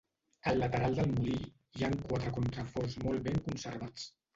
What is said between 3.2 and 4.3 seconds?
ben conservats.